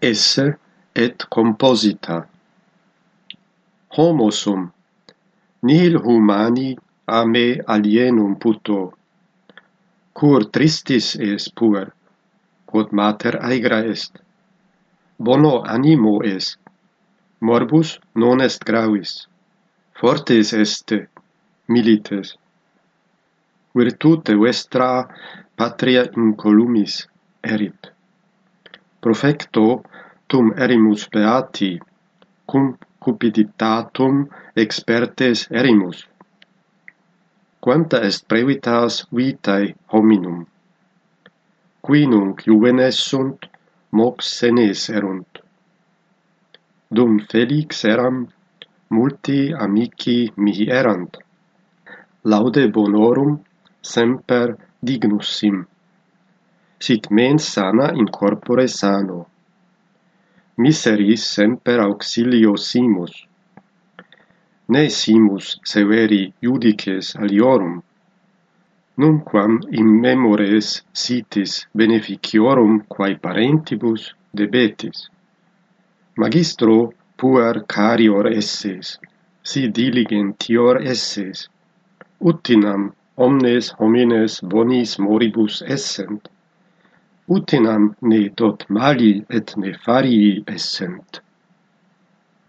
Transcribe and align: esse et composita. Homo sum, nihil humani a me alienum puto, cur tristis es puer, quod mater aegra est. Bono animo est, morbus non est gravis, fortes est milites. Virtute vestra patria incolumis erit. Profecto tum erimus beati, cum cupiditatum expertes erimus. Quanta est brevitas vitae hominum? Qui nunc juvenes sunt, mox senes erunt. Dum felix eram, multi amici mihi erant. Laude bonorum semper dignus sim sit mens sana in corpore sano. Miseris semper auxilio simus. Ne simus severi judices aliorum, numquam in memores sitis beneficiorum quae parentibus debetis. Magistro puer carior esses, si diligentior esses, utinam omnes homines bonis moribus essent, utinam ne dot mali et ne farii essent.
esse 0.00 0.58
et 0.94 1.24
composita. 1.28 2.26
Homo 3.96 4.30
sum, 4.30 4.70
nihil 5.62 5.98
humani 5.98 6.78
a 7.06 7.24
me 7.26 7.60
alienum 7.66 8.36
puto, 8.38 8.92
cur 10.14 10.46
tristis 10.54 11.16
es 11.16 11.48
puer, 11.56 11.92
quod 12.66 12.92
mater 12.92 13.36
aegra 13.42 13.80
est. 13.84 14.12
Bono 15.18 15.54
animo 15.74 16.22
est, 16.22 16.58
morbus 17.40 17.98
non 18.14 18.40
est 18.40 18.64
gravis, 18.64 19.28
fortes 19.92 20.30
est 20.62 20.92
milites. 21.68 22.36
Virtute 23.74 24.34
vestra 24.34 25.08
patria 25.56 26.02
incolumis 26.16 27.06
erit. 27.42 27.89
Profecto 29.00 29.66
tum 30.28 30.52
erimus 30.64 31.08
beati, 31.12 31.70
cum 32.46 32.64
cupiditatum 33.00 34.26
expertes 34.64 35.46
erimus. 35.50 36.04
Quanta 37.64 38.00
est 38.08 38.28
brevitas 38.28 39.06
vitae 39.16 39.74
hominum? 39.92 40.44
Qui 41.84 42.06
nunc 42.12 42.44
juvenes 42.44 43.00
sunt, 43.08 43.48
mox 43.92 44.28
senes 44.38 44.88
erunt. 44.90 45.40
Dum 46.96 47.18
felix 47.30 47.84
eram, 47.84 48.28
multi 48.90 49.40
amici 49.66 50.18
mihi 50.36 50.68
erant. 50.80 51.16
Laude 52.24 52.68
bonorum 52.74 53.38
semper 53.80 54.56
dignus 54.82 55.28
sim 55.38 55.64
sit 56.84 57.10
mens 57.10 57.44
sana 57.54 57.92
in 58.00 58.06
corpore 58.16 58.66
sano. 58.68 59.26
Miseris 60.62 61.22
semper 61.34 61.78
auxilio 61.80 62.56
simus. 62.56 63.12
Ne 64.72 64.82
simus 64.88 65.46
severi 65.72 66.22
judices 66.42 67.14
aliorum, 67.22 67.82
numquam 69.00 69.52
in 69.78 69.86
memores 70.04 70.68
sitis 71.02 71.52
beneficiorum 71.76 72.72
quae 72.92 73.14
parentibus 73.24 74.02
debetis. 74.36 75.08
Magistro 76.16 76.76
puer 77.18 77.54
carior 77.74 78.26
esses, 78.40 78.98
si 79.42 79.68
diligentior 79.68 80.74
esses, 80.94 81.48
utinam 82.20 82.92
omnes 83.16 83.72
homines 83.78 84.40
bonis 84.52 84.98
moribus 84.98 85.62
essent, 85.76 86.28
utinam 87.30 87.94
ne 88.02 88.20
dot 88.36 88.66
mali 88.68 89.24
et 89.30 89.56
ne 89.56 89.72
farii 89.84 90.44
essent. 90.46 91.19